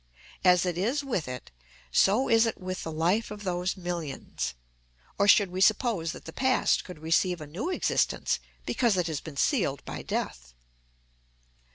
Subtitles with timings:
[0.43, 1.51] As it is with it,
[1.91, 4.55] so is it with the life of those millions.
[5.19, 9.21] Or should we suppose that the past could receive a new existence because it has
[9.21, 10.55] been sealed by death?